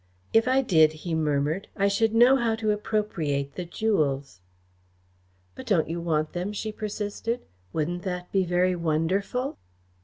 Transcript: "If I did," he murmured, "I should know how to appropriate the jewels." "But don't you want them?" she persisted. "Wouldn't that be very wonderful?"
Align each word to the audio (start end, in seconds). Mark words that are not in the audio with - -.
"If 0.33 0.47
I 0.47 0.63
did," 0.63 0.93
he 1.05 1.13
murmured, 1.13 1.67
"I 1.77 1.87
should 1.87 2.15
know 2.15 2.35
how 2.35 2.55
to 2.55 2.71
appropriate 2.71 3.53
the 3.53 3.65
jewels." 3.65 4.41
"But 5.53 5.67
don't 5.67 5.89
you 5.91 6.01
want 6.01 6.33
them?" 6.33 6.53
she 6.53 6.71
persisted. 6.71 7.45
"Wouldn't 7.71 8.01
that 8.01 8.31
be 8.31 8.43
very 8.43 8.75
wonderful?" 8.75 9.59